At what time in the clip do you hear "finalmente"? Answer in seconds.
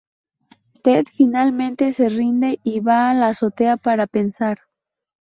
1.13-1.93